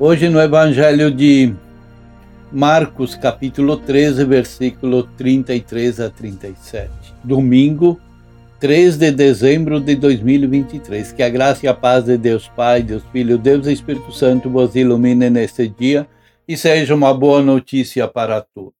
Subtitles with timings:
[0.00, 1.52] Hoje no Evangelho de
[2.52, 6.88] Marcos, capítulo 13, versículo 33 a 37.
[7.24, 7.98] Domingo,
[8.60, 11.10] 3 de dezembro de 2023.
[11.10, 14.48] Que a graça e a paz de Deus Pai, Deus Filho, Deus e Espírito Santo
[14.48, 16.06] vos ilumine neste dia
[16.46, 18.77] e seja uma boa notícia para todos.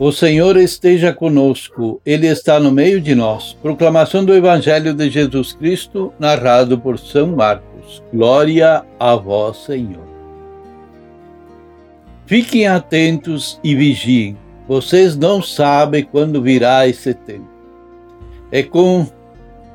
[0.00, 3.52] O Senhor esteja conosco, Ele está no meio de nós.
[3.60, 8.02] Proclamação do Evangelho de Jesus Cristo, narrado por São Marcos.
[8.10, 10.08] Glória a vós, Senhor.
[12.24, 14.38] Fiquem atentos e vigiem.
[14.66, 17.50] Vocês não sabem quando virá esse tempo.
[18.50, 19.06] É, com,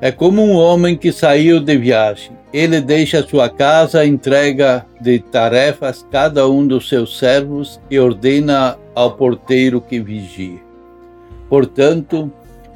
[0.00, 2.32] é como um homem que saiu de viagem.
[2.52, 9.12] Ele deixa sua casa, entrega de tarefas cada um dos seus servos e ordena ao
[9.12, 10.60] porteiro que vigie.
[11.48, 12.30] Portanto,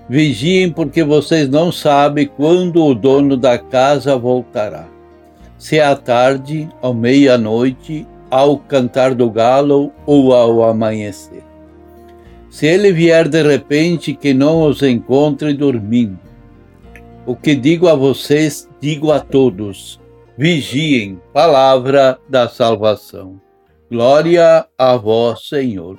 [0.08, 4.86] vigiem, porque vocês não sabem quando o dono da casa voltará.
[5.58, 11.42] Se à tarde, ao meia-noite, ao cantar do galo ou ao amanhecer.
[12.48, 16.29] Se ele vier de repente, que não os encontre dormindo.
[17.30, 20.00] O que digo a vocês, digo a todos:
[20.36, 23.40] vigiem, palavra da salvação.
[23.88, 25.96] Glória a vós, Senhor.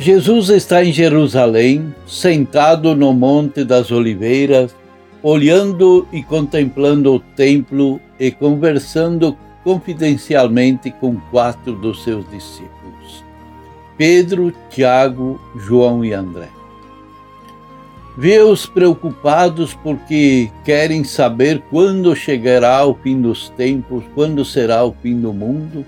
[0.00, 4.74] Jesus está em Jerusalém, sentado no Monte das Oliveiras,
[5.22, 9.38] olhando e contemplando o templo e conversando
[9.68, 13.22] confidencialmente com quatro dos seus discípulos:
[13.98, 16.48] Pedro, Tiago, João e André.
[18.16, 25.20] Vê-os preocupados porque querem saber quando chegará o fim dos tempos, quando será o fim
[25.20, 25.84] do mundo,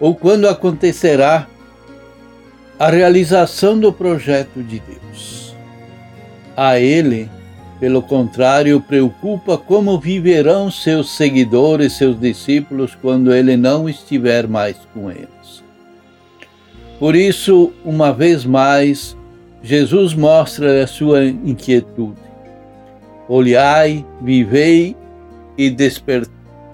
[0.00, 1.46] ou quando acontecerá
[2.80, 5.54] a realização do projeto de Deus.
[6.56, 7.30] A ele,
[7.80, 15.10] pelo contrário, preocupa como viverão seus seguidores, seus discípulos, quando ele não estiver mais com
[15.10, 15.64] eles.
[16.98, 19.16] Por isso, uma vez mais,
[19.62, 22.20] Jesus mostra a sua inquietude.
[23.26, 24.94] Olhai, vivei
[25.56, 26.26] e desper...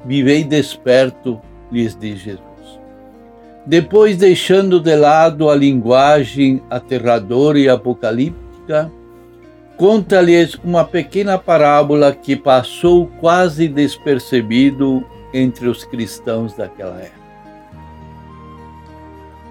[0.04, 1.40] vivei desperto,
[1.70, 2.40] lhes diz Jesus.
[3.64, 8.90] Depois, deixando de lado a linguagem aterradora e apocalíptica,
[9.76, 17.26] conta-lhes uma pequena parábola que passou quase despercebido entre os cristãos daquela época.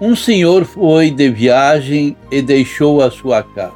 [0.00, 3.74] Um senhor foi de viagem e deixou a sua casa.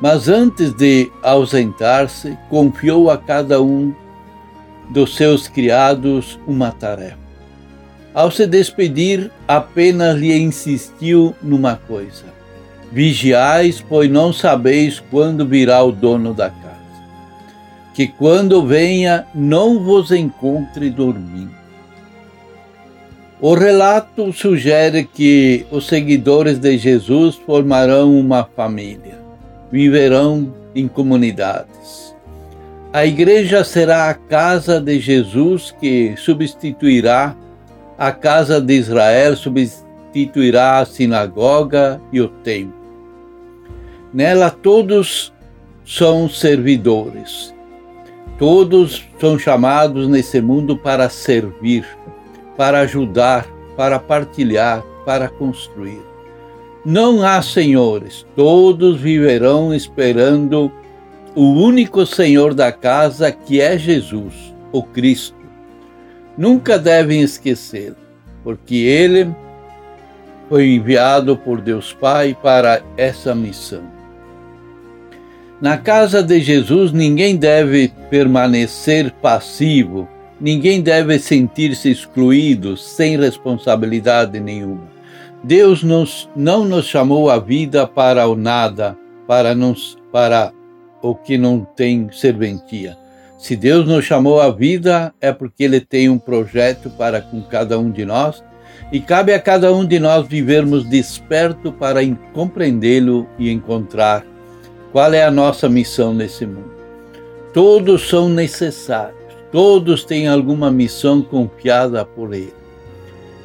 [0.00, 3.94] Mas antes de ausentar-se, confiou a cada um
[4.90, 7.18] dos seus criados uma tarefa.
[8.12, 12.24] Ao se despedir, apenas lhe insistiu numa coisa:
[12.94, 16.74] Vigiais, pois não sabeis quando virá o dono da casa.
[17.92, 21.50] Que quando venha, não vos encontre dormindo.
[23.40, 29.18] O relato sugere que os seguidores de Jesus formarão uma família,
[29.72, 32.14] viverão em comunidades.
[32.92, 37.34] A igreja será a casa de Jesus que substituirá
[37.98, 42.83] a casa de Israel, substituirá a sinagoga e o templo.
[44.14, 45.30] Nela todos
[45.84, 47.54] são servidores.
[48.38, 51.84] Todos são chamados nesse mundo para servir
[52.56, 53.46] para ajudar,
[53.76, 56.00] para partilhar, para construir.
[56.84, 60.70] Não há senhores, todos viverão esperando
[61.34, 65.36] o único Senhor da casa que é Jesus, o Cristo.
[66.36, 67.96] Nunca devem esquecê-lo,
[68.42, 69.34] porque ele
[70.48, 73.93] foi enviado por Deus Pai para essa missão.
[75.64, 80.06] Na casa de Jesus, ninguém deve permanecer passivo
[80.38, 84.92] Ninguém deve sentir-se excluído, sem responsabilidade nenhuma.
[85.42, 88.94] Deus nos, não nos chamou a vida para o nada,
[89.26, 90.52] para, nos, para
[91.00, 92.98] o que não tem serventia.
[93.38, 97.78] Se Deus nos chamou a vida, é porque Ele tem um projeto para com cada
[97.78, 98.44] um de nós
[98.92, 102.00] E cabe a cada um de nós vivermos desperto para
[102.34, 104.33] compreendê-lo e encontrar
[104.94, 106.70] qual é a nossa missão nesse mundo.
[107.52, 112.54] Todos são necessários, todos têm alguma missão confiada por Ele.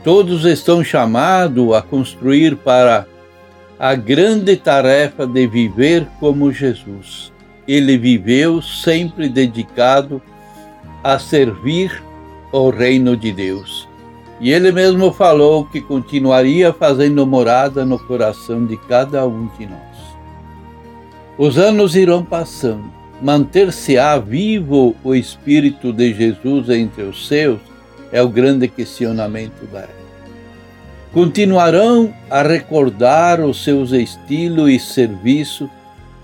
[0.04, 3.08] Todos estão chamados a construir para
[3.80, 7.34] a grande tarefa de viver como Jesus.
[7.68, 10.22] Ele viveu sempre dedicado
[11.04, 12.04] a servir
[12.52, 13.90] o reino de Deus.
[14.40, 20.09] E ele mesmo falou que continuaria fazendo morada no coração de cada um de nós.
[21.40, 22.92] Os anos irão passando.
[23.22, 27.62] Manter-se-á vivo o Espírito de Jesus entre os seus
[28.12, 29.94] é o grande questionamento da época.
[31.14, 35.70] Continuarão a recordar os seus estilos e serviço,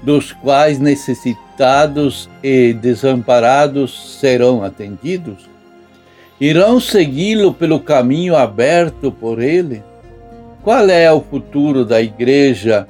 [0.03, 5.47] dos quais necessitados e desamparados serão atendidos?
[6.41, 9.81] Irão segui-lo pelo caminho aberto por ele?
[10.61, 12.85] Qual é o futuro da igreja,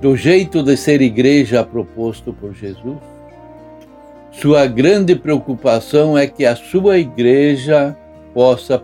[0.00, 2.98] do jeito de ser igreja proposto por Jesus?
[4.32, 7.96] Sua grande preocupação é que a sua igreja
[8.34, 8.82] possa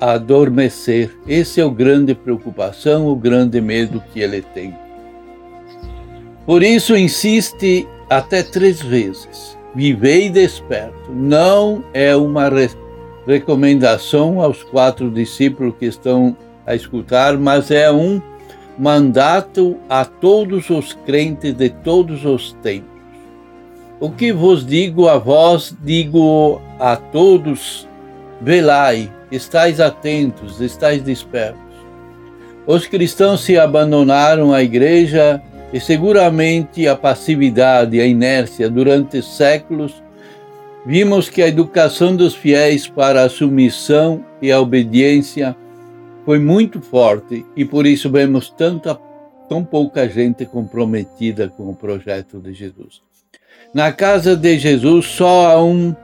[0.00, 1.14] adormecer.
[1.28, 4.74] Esse é o grande preocupação, o grande medo que ele tem.
[6.46, 11.10] Por isso insiste até três vezes vivei desperto.
[11.10, 12.70] Não é uma re
[13.24, 16.36] recomendação aos quatro discípulos que estão
[16.66, 18.20] a escutar, mas é um
[18.78, 22.90] mandato a todos os crentes de todos os tempos.
[24.00, 27.88] O que vos digo a vós, digo a todos:
[28.40, 31.60] velai, estais atentos, estais despertos.
[32.66, 35.42] Os cristãos se abandonaram à igreja
[35.72, 40.02] e seguramente a passividade, a inércia durante séculos,
[40.84, 45.56] vimos que a educação dos fiéis para a submissão e a obediência
[46.24, 48.98] foi muito forte e por isso vemos tanta
[49.48, 53.02] tão pouca gente comprometida com o projeto de Jesus.
[53.74, 55.94] Na casa de Jesus só há um,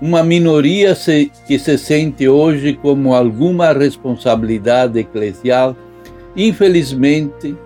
[0.00, 5.76] uma minoria se, que se sente hoje como alguma responsabilidade eclesial.
[6.36, 7.56] Infelizmente,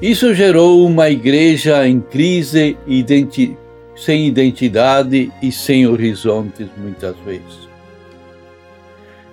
[0.00, 3.56] isso gerou uma igreja em crise, identi
[3.96, 7.69] sem identidade e sem horizontes, muitas vezes.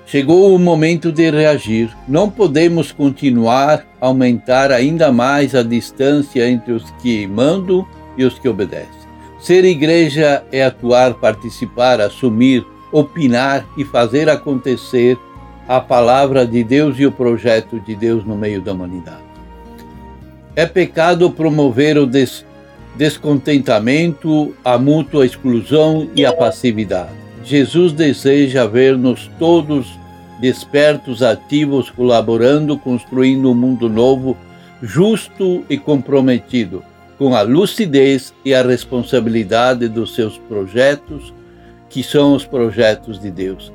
[0.07, 1.89] Chegou o momento de reagir.
[2.07, 7.86] Não podemos continuar a aumentar ainda mais a distância entre os que mandam
[8.18, 8.88] e os que obedecem.
[9.38, 15.18] Ser igreja é atuar, participar, assumir, opinar e fazer acontecer
[15.68, 19.27] a palavra de Deus e o projeto de Deus no meio da humanidade.
[20.56, 22.45] É pecado promover o des
[22.95, 27.27] descontentamento, a mútua exclusão e a passividade.
[27.48, 29.98] Jesus deseja ver-nos todos
[30.42, 34.36] despertos, ativos, colaborando, construindo um mundo novo,
[34.82, 36.84] justo e comprometido,
[37.18, 41.34] com a lucidez e a responsabilidade dos seus projetos,
[41.90, 43.72] que são os projetos de Deus.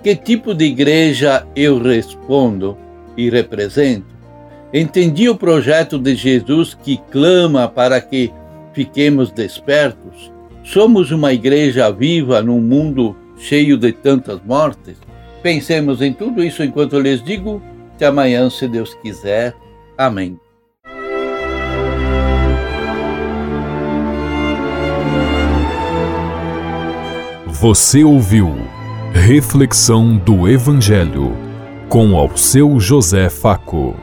[0.00, 2.78] Que tipo de igreja eu respondo
[3.16, 4.06] e represento?
[4.72, 8.32] Entendi o projeto de Jesus que clama para que
[8.72, 10.37] fiquemos despertos.
[10.72, 14.98] Somos uma igreja viva num mundo cheio de tantas mortes.
[15.42, 17.62] Pensemos em tudo isso enquanto lhes digo.
[17.94, 19.54] Até amanhã, se Deus quiser.
[19.96, 20.38] Amém.
[27.46, 28.54] Você ouviu
[29.14, 31.34] Reflexão do Evangelho
[31.88, 33.96] com ao seu José Faco.